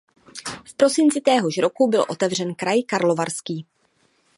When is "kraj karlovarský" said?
2.55-3.65